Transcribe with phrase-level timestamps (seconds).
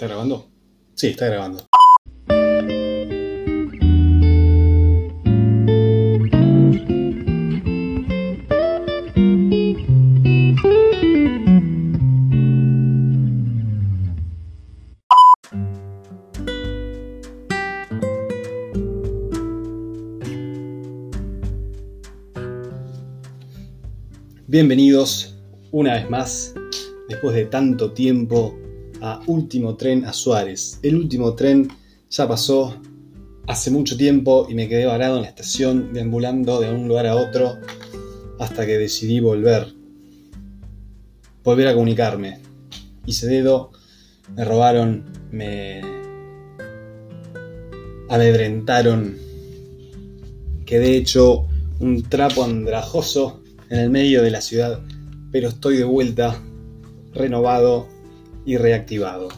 [0.00, 0.48] ¿Está grabando?
[0.94, 1.66] Sí, está grabando.
[24.46, 25.36] Bienvenidos
[25.72, 26.54] una vez más,
[27.10, 28.58] después de tanto tiempo,
[29.00, 30.78] a Último Tren a Suárez.
[30.82, 31.68] El último tren
[32.10, 32.74] ya pasó
[33.46, 37.16] hace mucho tiempo y me quedé varado en la estación, deambulando de un lugar a
[37.16, 37.58] otro,
[38.38, 39.72] hasta que decidí volver.
[41.42, 42.40] Volver a comunicarme.
[43.06, 43.72] Hice dedo,
[44.36, 45.80] me robaron, me
[48.08, 49.16] amedrentaron.
[50.66, 51.46] Quedé hecho
[51.80, 54.80] un trapo andrajoso en el medio de la ciudad,
[55.32, 56.40] pero estoy de vuelta,
[57.14, 57.88] renovado
[58.44, 59.28] y reactivado.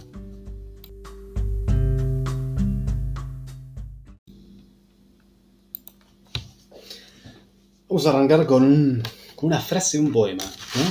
[7.89, 9.03] Vamos a arrancar con,
[9.42, 10.44] una frase un poema,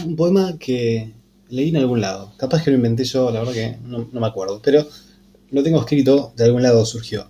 [0.06, 1.14] un poema que
[1.50, 2.34] leí en algún lado.
[2.38, 4.88] Capaz que lo inventé yo, la verdad que no, no me acuerdo, pero
[5.50, 7.30] lo tengo escrito, de algún lado surgió.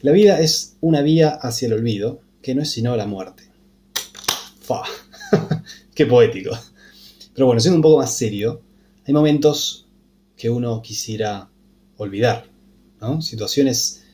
[0.00, 3.50] La vida es una vía hacia el olvido, que no es sino la muerte.
[4.60, 4.82] Fa.
[5.94, 6.56] Qué poético.
[7.34, 8.62] Pero bueno, siendo un poco más serio,
[9.06, 9.87] hay momentos
[10.38, 11.50] que uno quisiera
[11.98, 12.48] olvidar,
[13.00, 13.20] ¿no?
[13.20, 14.04] Situaciones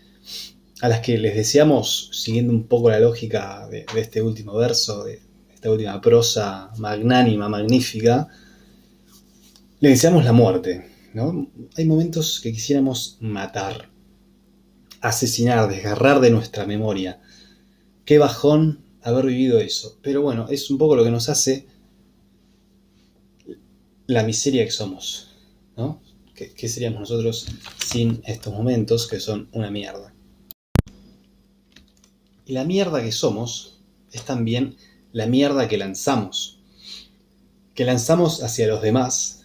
[0.80, 5.20] a las que les deseamos, siguiendo un poco la lógica de, este último verso, de
[5.55, 8.28] esta última prosa magnánima, magnífica,
[9.80, 11.50] le deseamos la muerte, ¿no?
[11.77, 13.91] Hay momentos que quisiéramos matar,
[15.00, 17.20] asesinar, desgarrar de nuestra memoria.
[18.06, 19.98] Qué bajón haber vivido eso.
[20.02, 21.67] Pero bueno, es un poco lo que nos hace
[24.06, 25.34] la miseria que somos,
[25.77, 26.03] ¿no?
[26.34, 27.46] ¿Qué, seríamos nosotros
[27.78, 30.12] sin estos momentos que son una mierda?
[32.44, 33.78] Y la mierda que somos
[34.10, 34.77] es también
[35.12, 36.58] la mierda que lanzamos,
[37.74, 39.44] que lanzamos hacia los demás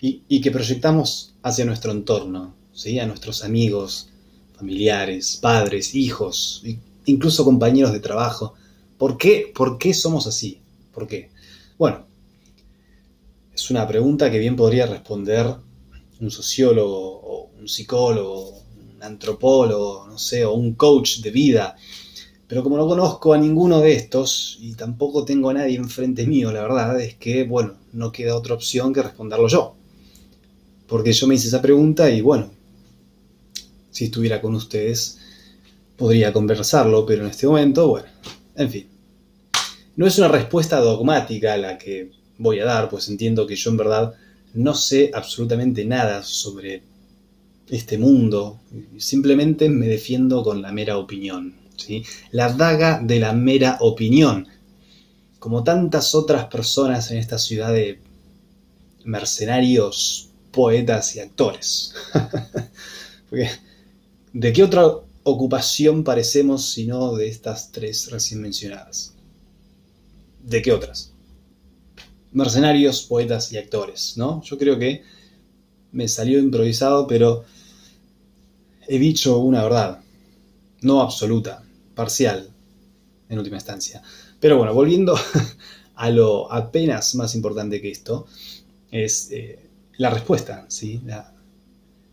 [0.00, 2.98] y, que proyectamos hacia nuestro entorno, ¿sí?
[2.98, 4.10] a nuestros amigos,
[4.56, 6.64] familiares, padres, hijos,
[7.06, 8.54] incluso compañeros de trabajo.
[8.98, 9.52] ¿Por qué?
[9.54, 10.60] ¿Por qué somos así?
[10.92, 11.30] ¿Por qué?
[11.78, 12.06] Bueno,
[13.54, 15.56] es una pregunta que bien podría responder
[16.24, 18.62] un sociólogo o un psicólogo,
[18.96, 21.76] un antropólogo, no sé, o un coach de vida.
[22.46, 26.52] Pero como no conozco a ninguno de estos y tampoco tengo a nadie enfrente mío,
[26.52, 29.76] la verdad es que, bueno, no queda otra opción que responderlo yo.
[30.86, 32.50] Porque yo me hice esa pregunta y, bueno,
[33.90, 35.18] si estuviera con ustedes,
[35.96, 38.08] podría conversarlo, pero en este momento, bueno,
[38.56, 38.88] en fin.
[39.96, 43.76] No es una respuesta dogmática la que voy a dar, pues entiendo que yo en
[43.76, 44.14] verdad
[44.54, 46.82] no sé absolutamente nada sobre
[47.68, 48.60] este mundo,
[48.98, 51.54] simplemente me defiendo con la mera opinión.
[51.76, 52.04] ¿sí?
[52.30, 54.48] La daga de la mera opinión.
[55.38, 58.00] Como tantas otras personas en esta ciudad de
[59.04, 61.94] mercenarios, poetas y actores.
[64.32, 64.86] ¿De qué otra
[65.24, 69.14] ocupación parecemos sino de estas tres recién mencionadas?
[70.42, 71.13] ¿De qué otras?
[72.34, 74.42] Mercenarios, poetas y actores, ¿no?
[74.42, 75.02] Yo creo que
[75.92, 77.44] me salió improvisado, pero
[78.86, 80.00] he dicho una verdad,
[80.82, 82.50] no absoluta, parcial,
[83.28, 84.02] en última instancia.
[84.40, 85.16] Pero bueno, volviendo
[85.94, 88.26] a lo apenas más importante que esto,
[88.90, 91.00] es eh, la respuesta, ¿sí?
[91.06, 91.32] La,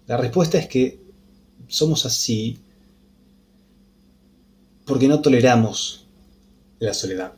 [0.05, 1.01] la respuesta es que
[1.67, 2.59] somos así
[4.85, 6.05] porque no toleramos
[6.79, 7.33] la soledad,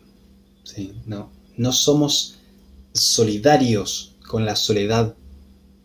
[0.63, 0.93] ¿sí?
[1.05, 2.39] No, no somos
[2.93, 5.15] solidarios con la soledad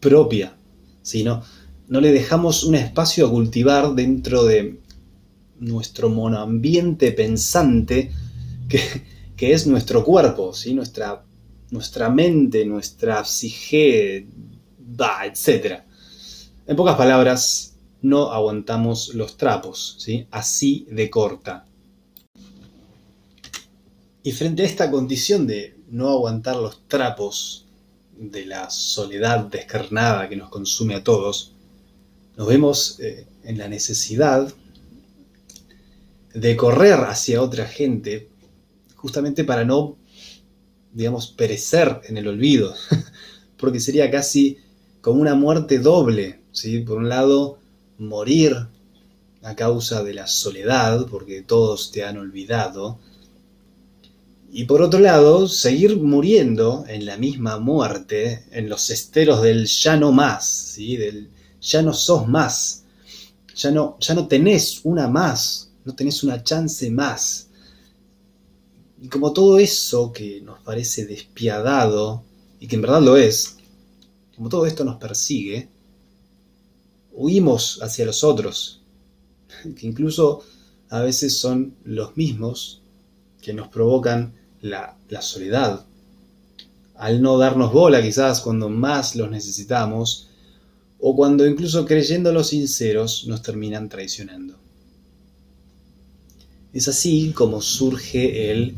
[0.01, 0.57] propia,
[1.03, 1.43] sino
[1.89, 4.79] no le dejamos un espacio a cultivar dentro de
[5.59, 8.13] nuestro monoambiente pensante
[8.69, 10.75] que, es nuestro cuerpo, ¿sí?
[10.75, 11.25] nuestra,
[11.71, 14.29] nuestra mente, nuestra psique,
[15.25, 15.83] etc.
[16.67, 20.27] En pocas palabras, no aguantamos los trapos, ¿sí?
[20.31, 21.67] así de corta.
[24.23, 27.67] Y frente a esta condición de no aguantar los trapos
[28.17, 31.53] de la soledad descarnada que nos consume a todos,
[32.37, 34.53] nos vemos eh, en la necesidad
[36.35, 38.29] de correr hacia otra gente
[38.97, 39.97] justamente para no,
[40.93, 42.75] digamos, perecer en el olvido,
[43.57, 44.59] porque sería casi
[45.01, 46.81] como una muerte doble, ¿sí?
[46.81, 47.59] Por un lado,
[47.99, 48.55] morir
[49.43, 52.99] a causa de la soledad, porque todos te han olvidado,
[54.51, 59.97] y por otro lado, seguir muriendo en la misma muerte, en los esteros del ya
[59.97, 60.97] no más, ¿sí?
[60.97, 61.29] del
[61.61, 62.85] ya no sos más,
[63.55, 67.49] ya no, ya no tenés una más, no tenés una chance más.
[69.01, 72.25] Y como todo eso que nos parece despiadado,
[72.59, 73.57] y que en verdad lo es,
[74.35, 75.69] como todo esto nos persigue,
[77.13, 78.81] huimos hacia los otros,
[79.77, 80.43] que incluso
[80.89, 82.78] a veces son los mismos
[83.49, 85.87] que nos provocan la, soledad,
[86.97, 90.29] al no darnos bola quizás cuando más los necesitamos,
[91.01, 94.55] o cuando incluso creyéndolos sinceros nos terminan traicionando.
[96.75, 98.75] Es así como surge el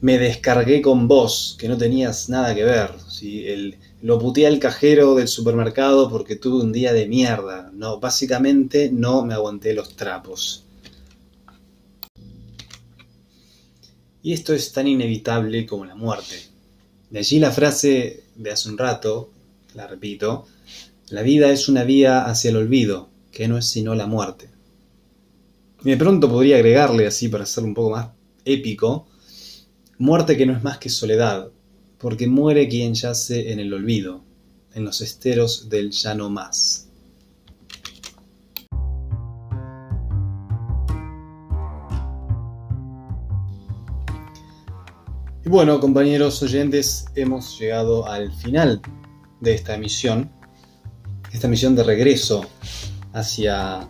[0.00, 3.44] me descargué con vos, que no tenías nada que ver, ¿sí?
[4.00, 9.22] lo puteé al cajero del supermercado porque tuve un día de mierda, no, básicamente no
[9.22, 10.64] me aguanté los trapos.
[14.22, 16.36] Y esto es tan inevitable como la muerte.
[17.10, 19.30] De allí la frase de hace un rato,
[19.74, 20.46] la repito,
[21.08, 24.48] la vida es una vía hacia el olvido, que no es sino la muerte.
[25.82, 28.10] De pronto podría agregarle así para hacerlo un poco más
[28.44, 29.08] épico,
[29.98, 31.50] muerte que no es más que soledad,
[31.98, 34.22] porque muere quien yace en el olvido,
[34.74, 36.88] en los esteros del ya no más.
[45.44, 48.80] Y bueno, compañeros oyentes, hemos llegado al final
[49.40, 50.30] de esta emisión,
[51.32, 52.46] esta misión de regreso
[53.12, 53.88] hacia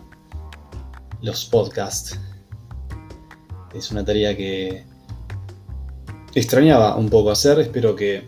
[1.21, 2.19] los podcasts.
[3.75, 4.83] Es una tarea que
[6.33, 8.25] extrañaba un poco hacer, espero que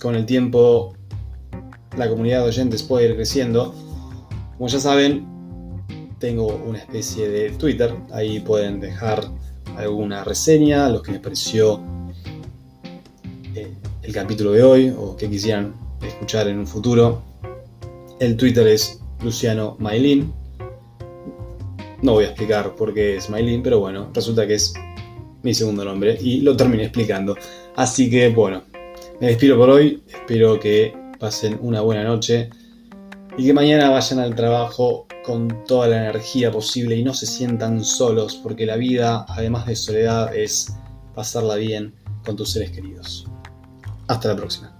[0.00, 0.94] con el tiempo
[1.98, 3.74] la comunidad de oyentes pueda ir creciendo.
[4.56, 5.26] Como ya saben,
[6.18, 9.30] tengo una especie de Twitter, ahí pueden dejar
[9.76, 11.99] alguna reseña, lo que les pareció
[13.54, 13.68] eh,
[14.02, 17.22] el capítulo de hoy o que quisieran escuchar en un futuro.
[18.18, 20.32] El Twitter es Luciano Mailin.
[22.02, 24.72] No voy a explicar por qué es Mailin, pero bueno, resulta que es
[25.42, 27.36] mi segundo nombre y lo terminé explicando.
[27.76, 28.62] Así que bueno,
[29.20, 30.02] me despido por hoy.
[30.08, 32.50] Espero que pasen una buena noche
[33.36, 37.84] y que mañana vayan al trabajo con toda la energía posible y no se sientan
[37.84, 40.74] solos porque la vida, además de soledad, es
[41.14, 41.94] pasarla bien
[42.24, 43.26] con tus seres queridos.
[44.10, 44.79] Hasta la próxima.